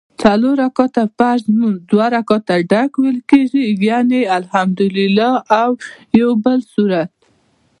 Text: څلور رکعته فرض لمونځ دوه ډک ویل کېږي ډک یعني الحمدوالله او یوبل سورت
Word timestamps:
څلور 0.21 0.55
رکعته 0.65 1.03
فرض 1.17 1.43
لمونځ 1.51 1.77
دوه 1.91 2.05
ډک 2.71 2.91
ویل 3.01 3.19
کېږي 3.31 3.63
ډک 3.69 3.81
یعني 3.89 4.21
الحمدوالله 4.37 5.33
او 5.61 5.69
یوبل 6.21 6.59
سورت 6.73 7.09